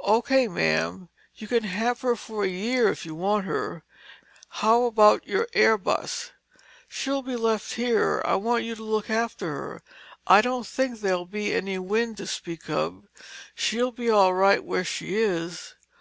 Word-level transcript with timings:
"O. 0.00 0.20
K. 0.20 0.48
mam. 0.48 1.10
You 1.36 1.46
can 1.46 1.62
have 1.62 2.00
her 2.00 2.16
for 2.16 2.42
a 2.42 2.48
year 2.48 2.88
if 2.88 3.06
you 3.06 3.14
want 3.14 3.44
her. 3.44 3.84
How 4.48 4.82
about 4.82 5.28
your 5.28 5.46
air 5.52 5.78
bus?" 5.78 6.32
"She'll 6.88 7.22
be 7.22 7.36
left 7.36 7.74
here. 7.74 8.20
I 8.24 8.34
want 8.34 8.64
you 8.64 8.74
to 8.74 8.82
look 8.82 9.08
after 9.08 9.46
her. 9.46 9.82
I 10.26 10.40
don't 10.40 10.66
think 10.66 10.98
there'll 10.98 11.24
be 11.24 11.54
any 11.54 11.78
wind 11.78 12.16
to 12.16 12.26
speak 12.26 12.68
of. 12.68 13.04
She'll 13.54 13.92
be 13.92 14.10
all 14.10 14.34
right 14.34 14.64
where 14.64 14.82
she 14.82 15.18
is." 15.18 15.76